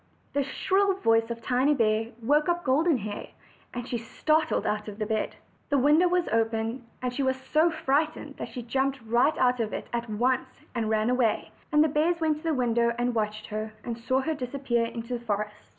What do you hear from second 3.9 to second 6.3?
started out of bed. The window was